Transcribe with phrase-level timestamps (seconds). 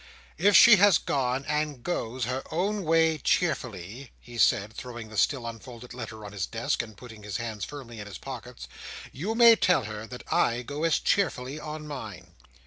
[0.39, 5.45] "If she has gone, and goes, her own way cheerfully," he said, throwing the still
[5.45, 8.67] unfolded letter on his desk, and putting his hands firmly in his pockets,
[9.11, 12.33] "you may tell her that I go as cheerfully on mine.